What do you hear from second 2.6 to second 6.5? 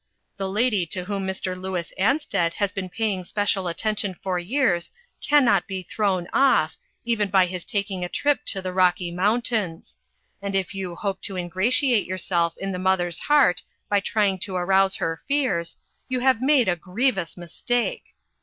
been paying special attention for years, can not be thrown